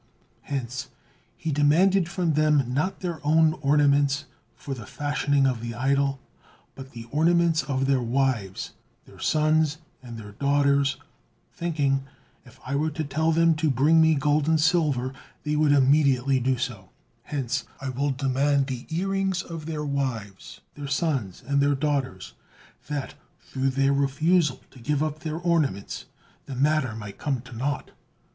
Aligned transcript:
Hence 0.41 0.87
he 1.37 1.51
demanded 1.51 2.09
from 2.09 2.33
them 2.33 2.73
not 2.73 3.01
their 3.01 3.19
own 3.23 3.53
ornaments 3.61 4.25
for 4.55 4.73
the 4.73 4.87
fashioning 4.87 5.45
of 5.45 5.61
the 5.61 5.75
idol, 5.75 6.19
but 6.73 6.93
the 6.93 7.03
ornaments 7.11 7.61
of 7.65 7.85
their 7.85 8.01
wives, 8.01 8.71
their 9.05 9.19
sons, 9.19 9.77
and 10.01 10.17
their 10.17 10.31
daughters, 10.31 10.97
thinking: 11.53 12.03
"If 12.47 12.59
I 12.65 12.73
were 12.75 12.89
to 12.89 13.03
tell 13.03 13.31
them 13.31 13.53
to 13.57 13.69
bring 13.69 14.01
me 14.01 14.15
gold 14.15 14.47
and 14.47 14.59
silver, 14.59 15.13
they 15.43 15.55
would 15.55 15.71
immediately 15.71 16.39
do 16.39 16.57
so, 16.57 16.89
hence 17.25 17.65
I 17.79 17.89
will 17.89 18.09
demand 18.09 18.65
the 18.65 18.87
earrings 18.89 19.43
of 19.43 19.67
their 19.67 19.85
wives, 19.85 20.61
their 20.73 20.87
sons, 20.87 21.43
and 21.45 21.61
their 21.61 21.75
daughters, 21.75 22.33
that 22.87 23.13
through 23.39 23.69
their 23.69 23.93
refusal 23.93 24.61
to 24.71 24.79
give 24.79 25.03
up 25.03 25.19
their 25.19 25.37
ornaments, 25.37 26.05
the 26.47 26.55
matter 26.55 26.95
might 26.95 27.19
come 27.19 27.41
to 27.41 27.55
nought." 27.55 27.91